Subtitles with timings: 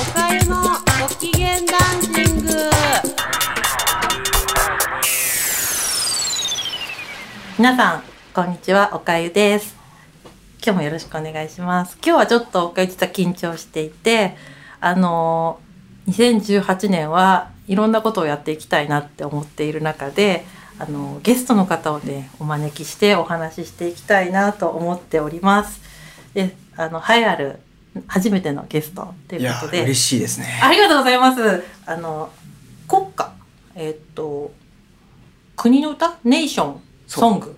[0.00, 0.56] おかゆの
[1.02, 2.52] ご機嫌ダンシング。
[7.58, 8.02] 皆さん
[8.32, 8.92] こんにちは。
[8.94, 9.76] おかゆです。
[10.64, 11.98] 今日もよろしくお願いします。
[12.02, 14.38] 今日はちょっとおかゆ実は緊張していて
[14.80, 15.60] あの
[16.08, 20.46] 2018年はいろんなことをやっていきたいなって思っている中で
[20.78, 25.82] あのゲストの方をねお招きしてお話ししていきたいなと思っております。
[26.32, 27.60] であの栄えある
[28.06, 30.60] 初めてのゲストということで嬉しいですね。
[30.62, 31.62] ありがとうございます。
[31.86, 32.30] あの
[32.88, 33.32] 国歌
[33.74, 34.52] えーっと
[35.56, 36.16] 国の歌？
[36.24, 37.56] ネーションソング。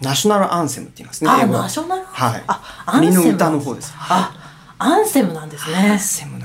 [0.00, 1.30] ナショナルアンセムって言いますね。
[1.30, 2.04] あナショナル。
[2.04, 4.32] はいあアンセム国の歌の方ですあ
[4.78, 5.98] アンセムなんですアンね。
[5.98, 6.35] セム。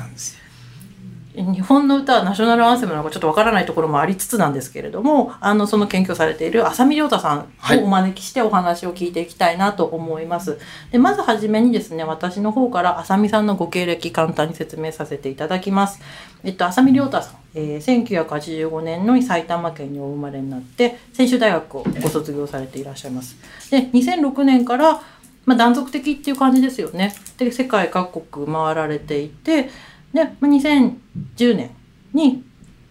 [1.35, 10.59] 日本の歌はナショナルアンセムなのかちょっとわからないところもありつつなんですけれどもあのその研究をされている浅見亮太さんはいをお招きしてお話を聞いていきたいなと思います。
[10.91, 16.01] でまずはじめにですね私の方から浅見さんのご経歴簡単に説明させていただきます。
[16.43, 23.37] えっと、浅見亮太さん、えー、1985年の埼玉県にお生まれになって専修大学をご卒業されていらっしゃいます。
[23.69, 25.01] で2006年から
[25.45, 27.13] まあ、断続的っていう感じですよね。
[27.37, 29.69] で世界各国回られていて
[30.13, 31.71] で、まあ、2010年
[32.13, 32.43] に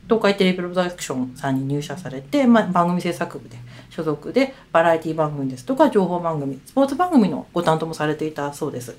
[0.05, 3.57] 東海テレビプロダクションさんに入社されて、まあ、番組制作部で
[3.91, 8.97] 所属でバラエティ番組ですとか情報番組スポーツ番組のご担当もされていたそうです。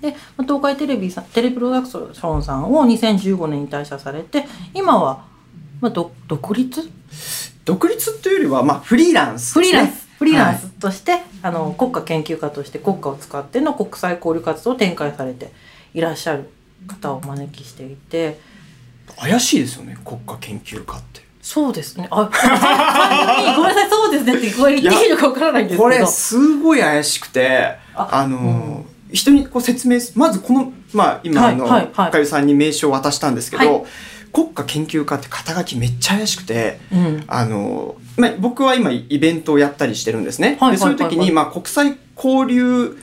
[0.00, 5.24] でまあ東海テレビさんテレビプロダクションさんを2015年に退社されて今は、
[5.80, 6.90] まあ、ど独立？
[7.64, 15.52] 独立というよりは、まあ、フリーランスフリーランス、フリーランスとして、あの国家研究家として国家を使っての国際交流活動を展開されて
[15.92, 16.48] いらっしゃる
[16.86, 18.26] 方をお招きしていて。
[18.26, 18.36] はい
[19.16, 21.22] 怪しいですよね、国家研究家って。
[21.40, 22.06] そうですね。
[22.10, 22.28] あ
[23.56, 25.82] ごめんなさいそうですねってこれ言っていいのかわからないんですけど。
[25.82, 32.10] これ、すごい怪しくて、ああのー人にこう説明す、まずこの、まあ、今、はいあの、はいはい。
[32.12, 33.84] かゆさんに名刺を渡したんですけど、はい。
[34.32, 37.24] 国家研究家って肩書きめっちゃ怪しくて、うん。
[37.26, 40.58] あの、まあ、僕は今イベントをやったりしてるんですね。
[40.60, 41.32] はいでそういう時に、はいはいはい。
[41.32, 42.96] まあ、国際交流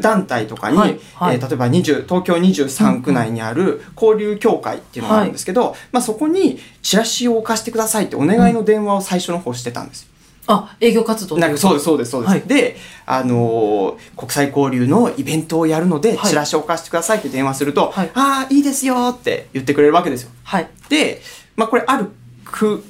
[0.00, 1.36] 団体とかに、はいはい。
[1.36, 10.08] えー例えば20東京23区内にある交流協会っていうのがあるんですけど、まあ、そこにチラシを置かせてくださいってお願いの電話を最初の方してたんですよ。
[10.46, 12.30] あ営業活動なんかそうです、そうです、そうです。
[12.30, 12.40] はい。
[12.42, 12.76] で、
[13.06, 16.30] あのー国際交流のイベントをやるので、はい。
[16.30, 18.10] チラシを置かせてくださいって電話すると、はい。
[18.14, 20.30] ああ、いいですよって言ってくれるわけですよ。
[20.44, 20.68] はい。
[20.88, 21.22] で、
[21.56, 22.08] まあ、これある
[22.44, 22.82] 区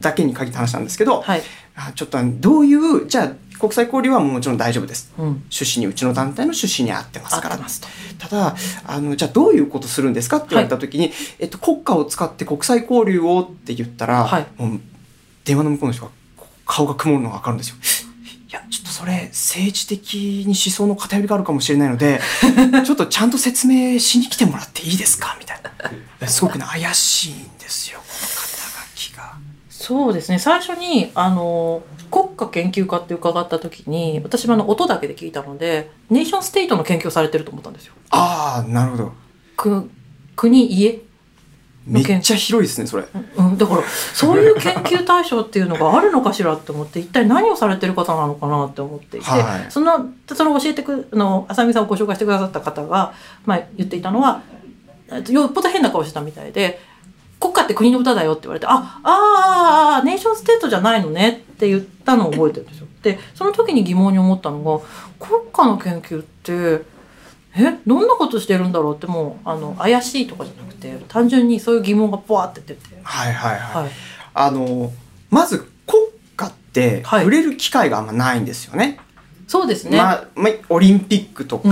[0.00, 1.42] だけに限った話なんですけど、はい。
[1.76, 5.12] あちょっとどういう、じゃあ国際交流はもちろん大丈夫です。
[5.18, 7.58] うん趣旨に、うちの団体の趣旨に合ってますから
[8.18, 8.56] ただ、
[8.86, 14.80] あの、じゃあどういうことするんですかって言われた時に、えっと、国家を使って国際交流をって言ったら、はいもう
[15.44, 16.10] 電話の向こうの人が
[16.66, 17.76] 顔が曇るのがわかるんですよ。
[18.48, 22.20] いや、ちょっとそれ、政治的に思想の偏りがあるかもしれないので、
[22.84, 25.36] ちょっとちゃんと説明しに来てもらっていいですか？
[25.38, 25.60] みたい
[26.20, 26.26] な。
[26.28, 28.00] すごくね、怪しいんですよ。
[29.86, 31.80] そうですね最初にあの
[32.10, 37.94] 国家研究家って伺った時に私もあの音だけで聞いたのでネーションステートの研究をされてると思ったんですよ。
[38.10, 39.12] ああ、なるほど。
[39.56, 39.88] く
[40.34, 41.04] 国家
[41.86, 43.04] めっちゃ広いですね、それ。
[43.36, 43.82] うん、だから
[44.12, 53.14] そういう研究対象っていうのがあるのかしらって思って一体何をされてる方なのかなって思っていて、はいそのその教えてくあの浅見さんをご紹介してくださった方が、
[53.44, 54.42] まあ、言っていたのは
[55.12, 56.80] えっとよっぽど変な顔してたみたいで
[57.38, 62.86] 「国家って国の歌だよ」って言われて「ああああネーションステートじゃないのね」って言ったのを覚えてるんですよ。
[63.02, 64.84] でその時に疑問に思ったのが
[65.18, 66.84] 国家の研究って
[67.58, 73.82] えどんなことしてるんだろうってもうあの怪しいとかじゃなくて単純にそういう疑問がポワって出て、はいはいはい。
[73.84, 73.92] はい、
[74.34, 74.92] あの、
[75.30, 76.02] まず国
[76.36, 77.20] 家ってはい。
[77.20, 78.98] 触れる機会があんまないんですよね。
[79.46, 81.68] そうですね、まあ、まあ、オリンピックとか、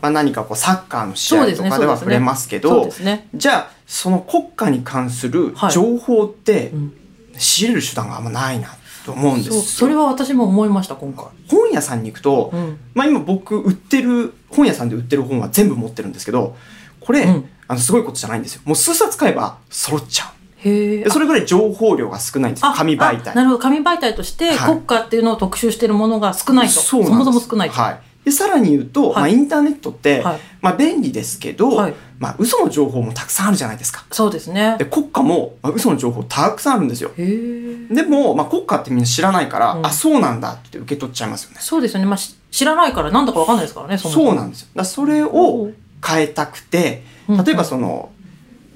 [0.00, 6.92] まあ何かこうサッカーの試合とかでは触れますけどそうで、すね、じゃあその国家に関するはい情報ってうん、
[7.36, 8.68] 仕入れる手段があんまないな
[9.04, 9.54] と思うんですよ。
[9.54, 16.56] そうそれは私も思いました今回、本屋さんに行くと、うん、まあ今僕売ってる、本屋さんで売ってる本は全部持ってるんですけど、
[17.00, 18.62] これ、うんあのすごいことじゃないんですよ。
[18.64, 20.68] もう数冊買えば揃っちゃう。
[20.68, 22.72] へそれぐらい情報量が少ないんですよ。
[22.74, 23.34] 紙媒体。
[23.34, 28.00] なるほど紙媒体としてはい国家っていうのを特集しているものが少ないと、そうなんですもそも少ないと、はい。
[28.24, 29.14] で、さらに言うと、はい。
[29.14, 30.40] まあインターネットって、はい。
[30.60, 31.94] まあ便利ですけど、はい。
[32.18, 34.04] まあ嘘の情報もたくさんあるじゃないですか。
[34.10, 34.76] そうですね。
[34.78, 37.10] で、国家も、まあ、嘘の情報たくさんあるんですよ。
[37.16, 39.86] へえでも、まあ国家ってみんな知らないから、うん。
[39.86, 41.56] あ、そうなんだって受け取っちゃいますよね。
[41.60, 44.68] そうですよね、まあ、し知らないからなんだかわかんないですからねそもそうなんですよ。
[44.74, 45.70] だそれを
[46.06, 47.44] 変えたくて、うん。
[47.44, 48.10] 例えばその、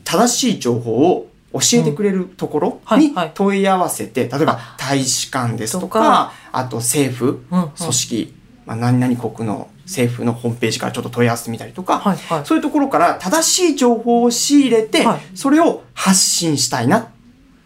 [0.05, 3.15] 正しい情報を教えてくれるところにはい。
[3.15, 3.33] はい。
[3.35, 7.63] 問い合わせて、例えば大使館ですとか、あと政府、うん。
[7.63, 7.69] うん。
[7.71, 8.35] 組織
[8.69, 12.45] まあ、何々国の政府のホームページからちょっと問い合わせてみたりとか、はいはい。
[12.45, 17.09] そういうところから正しい情報を仕入れて、はいそれを発信したいな。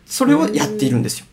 [0.06, 1.26] それをやっているんですよ。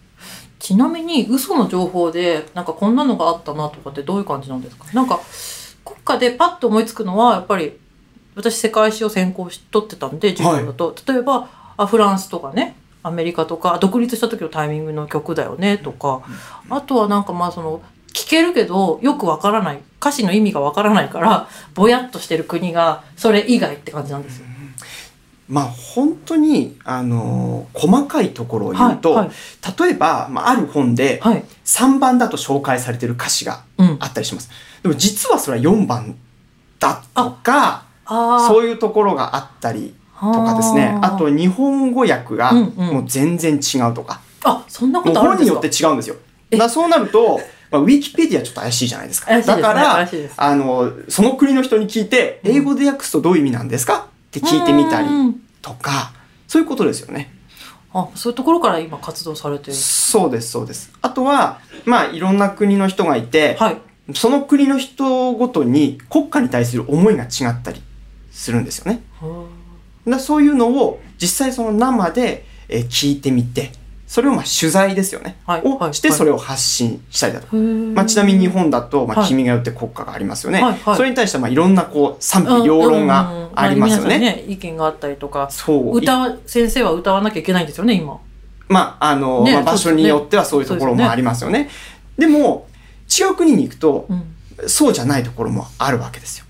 [0.57, 4.85] ちなみに嘘の情報でなんかこんなのがあったなとかってどういう感じなんですか？
[4.93, 5.19] なんか
[5.85, 7.77] 国家でパッと思いつくのはやっぱり
[8.35, 16.21] 私世界史を専攻しとってたんで授業だと、例えばあフランスとかねアメリカとか独立した時のタイミングの曲だよねとか
[16.69, 17.81] あとはなんかまあその
[18.13, 24.45] 聞けるけどよくわからない歌詞の意味がわからないからぼやっとしてる国がそれ以外って感じなんですよ。
[25.47, 29.35] まあ本当に、あのー細かいところを言うと、はいはい
[29.79, 31.43] 例えば、まあ、ある本ではい。
[31.65, 33.97] 3番だと紹介されてる歌詞がうん。
[33.99, 34.49] あったりします。
[34.83, 36.15] でも実はそれは4番
[36.79, 40.97] だとか、あそういうところがあったりとかですね。
[41.01, 44.21] あと日本語訳がうんうんもう全然違うとか。
[44.43, 45.55] あそんなことあるんですか？
[45.57, 46.15] 本によって違うんですよ。
[46.51, 47.39] えだそうなると、
[47.71, 49.27] まあ、ウィキペディアちょっと怪しいじゃないですか。
[49.27, 50.07] すねだから
[50.37, 54.07] あの、その国の人に聞いて、英語で訳すとどういう意味なんですか？
[54.07, 56.13] って聞いてみたりうんとか、
[56.47, 57.33] そういうことですよね。
[57.93, 59.73] あそういうところから今活動されてる。
[59.73, 60.91] そうです、そうです。
[61.01, 63.77] あとは、まあ、いろんな国の人がいて、はい。
[64.15, 67.81] その国の人ごとに国家に対する思いが違ったり
[68.31, 69.03] するんですよね。
[70.07, 73.71] だそういうのを実際その生でえー聞いてみて、
[74.09, 75.37] それをまあ取材ですよね。
[75.45, 77.55] はいをしてはいはいそれを発信したりだとか。
[77.55, 77.61] ま
[77.93, 80.63] まあ、ちなみに日本だと、まあ、はい君が代って国家がありますよね。
[80.63, 84.17] はいはいそれに対してはまあいろんなこう賛否両論がありますよね。
[84.17, 85.95] ね意見があったりとか、そう。
[85.95, 88.17] 歌わ、先生は歌わなきゃいけないんですよね、今。
[88.67, 91.69] まあ、あの、ねまあ、場所によってはそういうところもありますよね。
[92.17, 92.67] でも、
[93.07, 94.35] 違う国に行くと、うん。
[94.67, 96.45] そうじゃないところもあるわけですよ。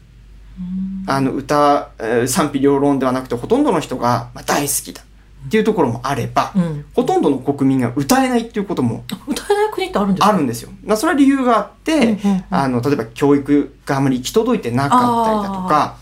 [1.07, 5.01] あの、歌、えー賛否両論ではなくて、ほとんどの人がまあ大好きだ
[5.47, 6.85] っていうところもあれば、うん。
[6.93, 10.27] ほとんどの国民が歌えないっていうことも歌えない国ってあるんですか？
[10.27, 10.69] あるんですよ。
[10.83, 12.17] まあ、それは理由があって、
[12.49, 15.97] あの、例えば教育があまり行き届いてなかったりだとか、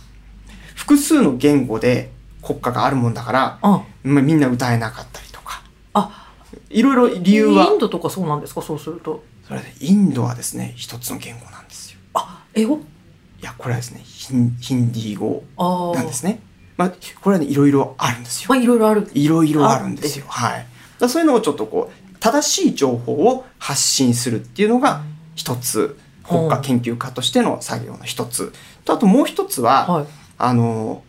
[0.75, 2.11] 複数の言語で
[2.41, 5.61] 国家があるもんだから、あ、まあ、みんな歌えなかったりとか、
[5.93, 6.33] あ、
[6.69, 9.23] いろいろ理由はイン、ドとかそうなんですか、そうすると。
[9.47, 11.99] それでインドはですね、一つの言語なんですよ。
[12.13, 12.77] あ、英語？
[12.77, 12.79] い
[13.41, 15.43] や、これはですね、ヒンヒンディー語。
[15.93, 16.41] なんですね。
[16.77, 16.89] まあ、
[17.21, 18.55] これはね、いろいろあるんですよま。
[18.55, 19.09] あ、いろいろある。
[19.13, 20.25] いろいろあるんですよ。
[20.27, 20.65] はい。
[20.99, 25.01] だそういうのをちょっとこう、正しい情報を発信するっていうのが
[25.35, 25.97] 一つ、
[26.27, 28.53] 国家研究家としての作業の一つ。
[28.85, 30.05] と、あともう一つは、はい。
[30.37, 31.03] あの、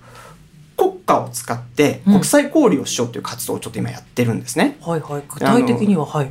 [0.76, 4.78] 国家を使ってうん国際交流をしようという活動をちょっと今やってるんですね。
[4.80, 5.22] はいはい。
[5.28, 6.30] 具体的には、はい。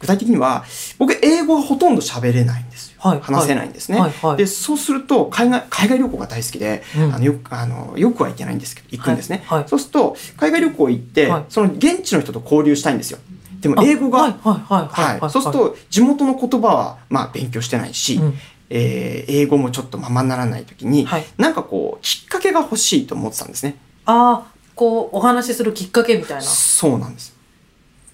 [0.00, 0.64] 具体的には、
[0.98, 2.96] 僕、英語はほとんど喋れないんですよ。
[2.98, 3.98] はい話せないんですね。
[3.98, 9.44] はいはいで、そうすると、海外、海外旅行が大好きで、うんあのよく、あの、よくは行けないんですけど、行くんですね。
[9.66, 13.18] そうすると、海外旅行行って、はいその現地の人と交流したいんですよ。
[13.60, 15.30] でも、英語が、あはいはいはいはい。
[15.30, 18.34] そうすると、地元の言葉は、まあ、勉強してないし、うん
[18.70, 23.76] えー英語もちょっとままならないときに、はいなんかこう、きっかけが欲しいと思ってたんですね。
[24.06, 26.42] ああ、こう、お話しするきっかけみたいな。
[26.42, 27.39] そうなんです。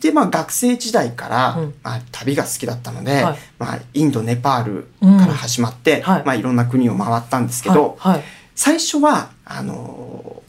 [0.01, 4.89] で、まあ学生時代から、うんまあ旅が好きだったので、はいまあインド、ネパール
[5.19, 8.13] から始まって、はいまあいろんな国を回ったんですけど、はい。
[8.15, 8.25] はい
[8.59, 10.47] 最初は、あのー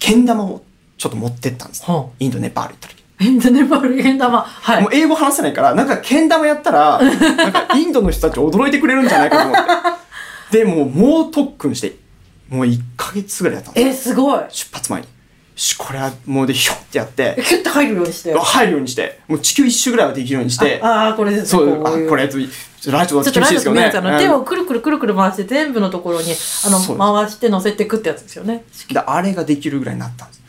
[0.00, 0.62] けん玉を
[0.98, 1.84] ちょっと持ってったんです。
[1.84, 3.04] はインド、ネパール行った時。
[3.20, 4.40] えんとネパール、変玉。
[4.40, 4.90] はいもう。
[4.94, 9.64] 英語話せないから、なんかけん玉やったら、 なんかインドの人たち驚いてくれるんじゃないかと思っ
[10.50, 10.58] て。
[10.58, 11.96] で、もう猛特訓して、
[12.48, 14.40] もう1ヶ月ぐらいやったんですえ、すごい。
[14.48, 15.06] 出発前に。
[15.60, 18.34] よし、これはもうで、ひょってやって、キュッと入るようにして。
[18.34, 21.46] 入るようにして、もう地球一周ぐらいはできるようにして、ああー、これですね。
[21.48, 22.38] そう、あこれ、ラジ
[22.88, 23.92] オちょっと厳しいですよね。
[23.94, 26.32] うんをくるくるくるくる回して全部のところに、
[26.64, 26.78] あの、
[27.14, 28.64] 回して乗せていくってやつですよね。
[28.88, 30.40] であれができるぐらいになったんです。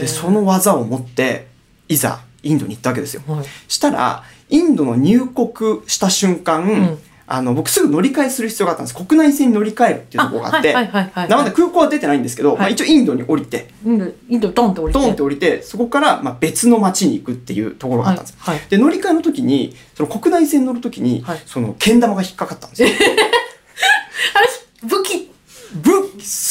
[0.00, 1.46] で、その技を持って、
[1.88, 3.22] いざ、インドに行ったわけですよ。
[3.26, 6.98] はいしたら、インドの入国した瞬間、ん
[7.30, 9.06] あの、僕すぐ乗り換えする必要があったんです。
[9.06, 10.72] 国内線に乗り換えるっていうところがあって。
[10.72, 14.98] なので空港は出てないんですけど、はいまあ一応インドに降りて、インド、インドドンって降りて。
[14.98, 18.36] ドンって降りて、そこからまあ別の街に行くっていうところがあったんです。
[18.38, 22.88] はいはいで、乗り換えの時に、その国内線乗る時に、はいその、けん玉が引っかかったんですよ。
[22.88, 22.92] あ
[24.40, 24.48] れ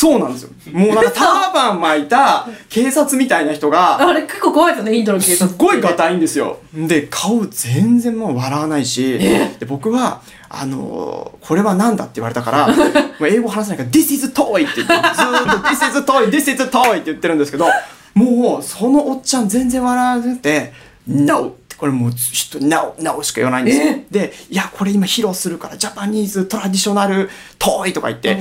[0.07, 0.49] そうなんですよ。
[0.71, 5.53] もうなんかターバン巻いた警察みたいな人が、あれ結構怖いですよね、インドの警す察。
[5.53, 6.59] っごいガタいんですよ。
[6.73, 12.69] で、顔全然もう笑わないし、で僕は、あのーこれは何だって言われたから、
[13.27, 17.67] 英語話せないから、This is toy って言って、ずーっと This is toy, This is toy って言ってるんですけど、
[18.13, 20.73] もうそのおっちゃん全然笑わなくて、
[21.07, 21.53] No!
[21.77, 22.95] これもうちょっと No!
[22.99, 23.21] No!
[23.23, 24.03] しか言わないんですよ。
[24.09, 27.29] で、いや、これ今披露するから、ジャパニーズトラディショナル
[27.59, 28.37] トイとか言って、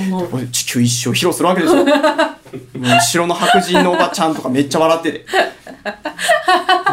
[0.51, 1.85] 地球一周披露するわけですよ。
[1.85, 1.95] もう
[2.83, 5.27] 後ろの白人のおばちゃんとかめっちゃ笑ってて。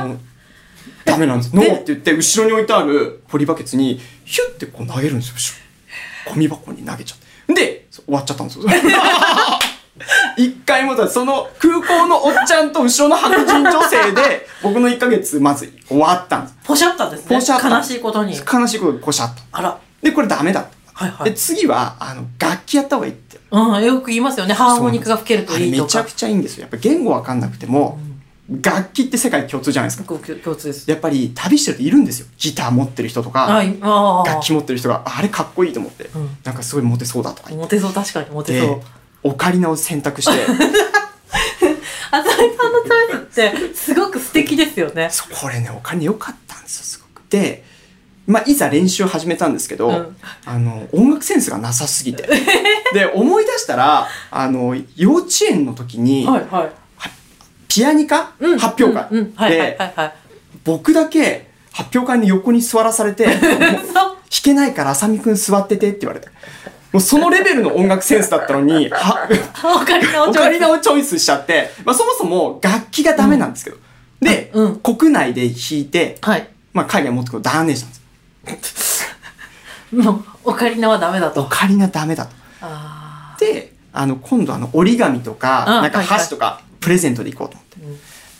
[0.06, 0.20] もう
[1.06, 1.56] ダメなんです。
[1.56, 5.36] ノーって言って、後ろに置いてあるポリバケツに、ヒュッてこう投げるんですよ。
[6.26, 7.54] ゴミ箱に投げちゃって。
[7.54, 8.66] で、終わっちゃったんですよ。
[10.38, 16.56] 一回もだ、その空港のおっちゃんと後ろの白人女性で、 僕の1ヶ月まず終わったんです。
[16.64, 17.36] ポシャったんですね。
[17.36, 18.36] ポシャった悲しいことに。
[18.36, 19.42] 悲しいことでポシャった。
[19.52, 19.78] あら。
[20.02, 20.70] で、これダメだった。
[20.94, 23.40] はいはいで、次は、あの、楽器やった方がいいって。
[23.52, 24.54] うん、よく言いますよね。
[24.54, 26.12] ハーモニカが吹けるといいとめちゃく。
[26.12, 26.62] ちゃいいんですよ。
[26.62, 28.00] やっぱ言語わかんなくても、
[28.62, 30.14] 楽器って世界共通じゃないですか。
[30.14, 30.90] 共通です。
[30.90, 32.28] やっぱり旅してるといるんですよ。
[32.38, 33.80] ギター持ってる人とか、はい。
[33.80, 38.86] 楽器持ってる人が、ああれかっこいいと思って、うんなんかすごいモテそうだとか言っモテそう、確かにモテそうて。、
[39.24, 40.32] オカリナを選択して、
[42.12, 45.10] あさみさんのチョイスって、すごく素敵ですよね。
[45.12, 47.24] そうこれね、お金良かったんですよ、すごく。
[47.30, 47.64] で、
[48.26, 52.28] まあ、いざ練習始めたんですけど、うんあの、音楽センスがなさすぎて。
[52.94, 56.72] で、思い出したら、あの、幼稚園の時に、はいはい。
[57.68, 60.14] ピアニカ、うん発表会、うんで、はいはい。
[60.64, 66.28] 僕だけ発表会の横に座らされて、 弾けないから浅見くん座っててって言われて。
[66.94, 69.28] もうそのレベルの音楽センスだったのに、 は、
[69.64, 73.78] オカリナをオチョイスカリナをチョイスしちゃって、まあそもそも楽器がダメなんですけど。
[74.22, 76.48] で、うん国内で弾いて、はい。
[76.72, 79.06] まあ海外持ってくると断念したんです
[79.92, 81.46] もう、オカリナはダメだオと。
[81.50, 82.32] カリナダメだと。
[82.62, 87.58] あで、あの、今度あの折り紙とか、なんか箸とか、プレゼントで行こうと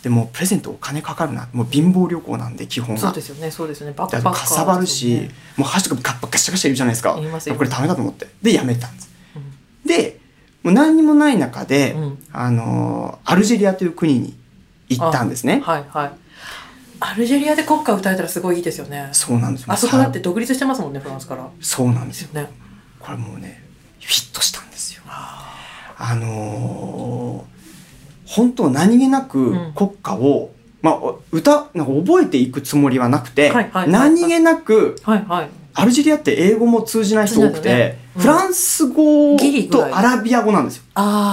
[0.04, 1.48] でもプレゼントお金かかるな。
[1.54, 2.98] もう貧乏旅行なんで基本。
[2.98, 3.94] そうですよね、そうですよね。
[3.96, 7.14] バックパかさばるし、もう箸とかガッパガシャガシャいるじゃないですか。
[7.14, 8.28] 言いますよこれダメだと思って。
[8.42, 9.08] で、やめたんです。
[9.86, 10.20] で、
[10.62, 14.38] もう何にもない中で、うんあのーアルジェリアという国に
[14.90, 15.62] 行ったんですね。
[15.64, 16.12] はいはい。
[17.00, 19.08] アルジェリアで国歌歌えたらすごいいいですよね。
[19.12, 19.72] そうなんですよ。
[19.72, 21.48] あそこだって独立してますもんね、フランスから。
[21.62, 22.34] そうなんですよ。
[22.34, 22.50] ね。
[23.00, 23.64] これもうね、
[24.02, 25.02] フィットしたんですよ。
[25.06, 27.54] あのー
[28.34, 29.72] 本当何気なくうん。
[29.74, 30.50] 国歌を、
[30.82, 33.52] まあ、お歌、なんか覚えていくつもりはなくて、
[33.86, 34.96] 何気なく。
[35.76, 39.36] アルジェリアって英語も通じない人多くて、フランス語
[39.70, 40.84] とアラビア語なんですよ。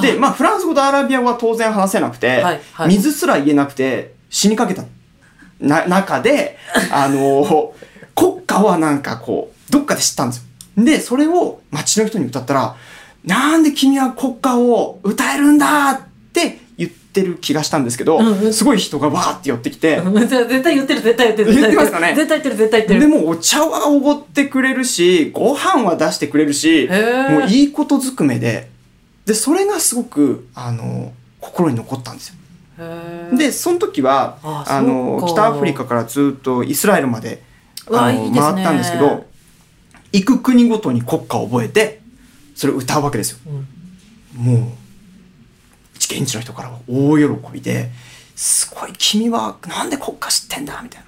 [0.02, 2.44] で、まあ、フランス語とアラビア語は当然話せなくて、
[2.88, 4.84] 水すら言えなくて死にかけた。
[5.60, 6.58] な中で、
[6.92, 7.74] あの、
[8.16, 10.38] 国歌はなんかこう、どっかで知ったんです
[10.78, 10.84] よ。
[10.84, 12.76] で、それを街の人に歌ったら、
[13.26, 16.00] なんで君は国歌を歌えるんだっ
[16.34, 16.58] て言
[17.12, 21.54] ってる気がしたんですけど、うんうんすごい人がわーって寄ってきて、うん絶対言ってる、絶対言ってる。
[21.54, 22.16] 言ってますかね？
[22.16, 23.00] 絶対言ってる、絶対言ってる。
[23.02, 28.70] でもお茶はおごってくれるし、ご飯は出してくれるし、ーもういいことずくめで、
[29.26, 32.36] で、それがすごく、あの、心に残ったんですよ。
[33.38, 37.44] で、その時は、ああの、北アフリカからずっとイスラエルまで、
[37.92, 39.26] あのね回ったんですけど、
[40.14, 42.02] 行く国ごとに国歌を覚えて、
[42.56, 43.38] それを歌うわけですよ。
[43.48, 43.68] うん
[44.34, 44.62] もう、
[46.20, 47.90] 現地の人からは大喜びで、
[48.36, 51.08] すごい君はなんで国歌知ってんだみたいな。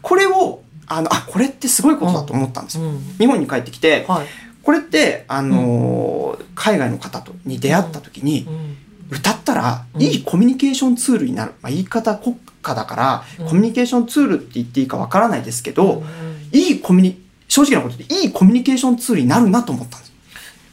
[0.00, 2.84] これを、あの、あ、これってすごいことだと思ったんですよ。
[2.84, 4.26] うん日本に帰ってきて、はい。
[4.62, 8.76] これって、あのー海外の方とに出会った時に、うん
[9.10, 11.52] 歌ったらうんいいコミュニケーションツールになる。
[11.60, 20.11] まあ、言い方国家だから、うんコミュニケーションツールって言っていいかわからないですけど、うんいいコミュニ、正直なことでいいコミュニケーションツールになるなと思ったんです。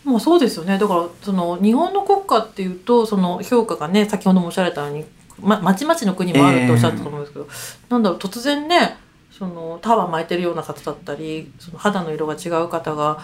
[0.10, 5.06] もうそうですよねだからその日本の国家っていうとその評価がね先ほどもおっしゃられたように
[5.40, 7.48] ままちまちの国もあるっておっしゃったと思うんですけど、
[7.90, 8.98] なんだろう突然ね
[9.32, 13.22] そのタワー巻いてるような方だったりその肌の色が違う方が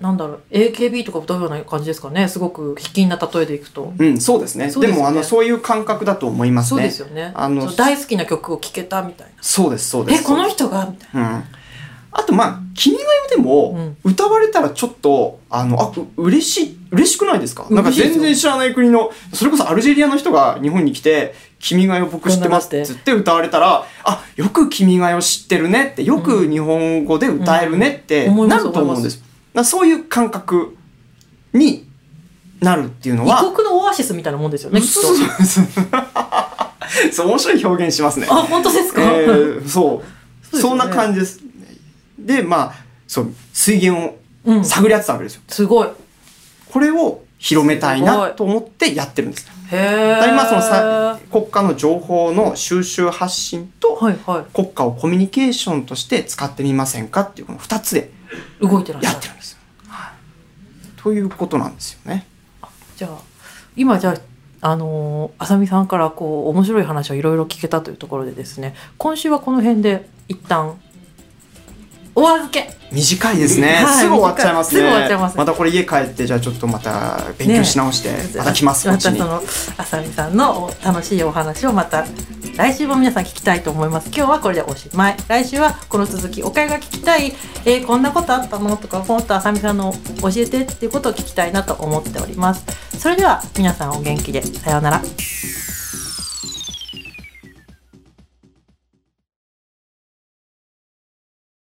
[0.00, 3.92] なんだろう AKB とか歌うような感じですかねすごく卑近な例えでいくと。
[3.98, 4.66] うん、そうですね。
[4.66, 6.80] ねでも、あの、そういう感覚だと思いますね。
[6.80, 7.32] そうですよね。
[7.34, 9.32] あの大好きな曲を聴けたみたいな。
[9.40, 10.22] そうです、そうです。
[10.22, 10.86] え、この人が？
[10.86, 11.44] みたいうん。
[12.12, 17.66] あと、まあ、君が代でも、歌われたらちょっと、あの、あ、う嬉しい、嬉しくないですか？
[17.70, 29.22] なんか全然知らない国の、それこそアルジェリアの人が日本に来て、君が代僕知ってますって言って歌われたら、あ、よく君が代知ってるねって、よく日本語で歌えるねってなると思うんですよ。
[29.54, 30.76] だそういう感覚
[31.52, 31.86] に
[32.60, 33.48] なるっていうのは、な。
[33.48, 35.00] 異国のオアシスみたいなもんですよね、きっと。
[35.00, 35.66] そうそうそう
[37.12, 38.26] そう、面白い表現しますね。
[38.30, 41.40] あ、本当ですか、えーそうそんな感じです。
[42.26, 42.74] で、まあ、
[43.06, 45.42] そう、水源うんを探り当てたわけですよ。
[45.48, 45.88] すごい。
[46.70, 49.46] これを広めたいないと思ってやってるんです。
[49.70, 50.20] へえ。
[50.20, 58.10] だ今そのさ国家の情報の収集発信と、はいは国家をコミュニケーションとして使ってみませんかっていうこの2つで
[58.62, 58.68] い。
[58.68, 59.28] 動いてらっしゃるやって。
[59.28, 59.58] るんですよ。
[59.88, 62.26] はい、ということなんですよね。
[62.96, 63.18] じゃあ、
[63.76, 64.16] 今じゃ
[64.62, 70.80] あ、あのー、あさみさんからこう、面白い話をいろいろ聞けたというところでですね、今週はこの辺で一旦、
[72.18, 72.74] お預け。
[72.90, 73.94] 短いですね、はい。
[74.00, 74.80] すぐ終わっちゃいますね。
[74.80, 75.36] すぐ終わっちゃいます。
[75.36, 79.18] たこれ家帰ってじゃあちょっとまた勉強し直して、また来ます、こっちに。
[79.18, 82.06] またそのあさみさんのお楽しいお話をまた
[82.56, 84.06] 来週も皆さん聞きたいと思います。
[84.06, 85.16] 今日はこれでおしまい。
[85.28, 87.34] 来週はこの続きおかゆが聞きたい、
[87.66, 88.78] えーこんなことあったの？
[88.78, 89.92] とかもっとあさみさんの
[90.22, 92.64] 教えてっていうことを聞きたいなと思っております。
[92.98, 94.42] それでは皆さんお元気で。
[94.42, 95.02] さようなら